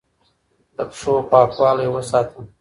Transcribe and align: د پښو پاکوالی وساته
د 0.75 0.77
پښو 0.89 1.13
پاکوالی 1.31 1.87
وساته 1.91 2.39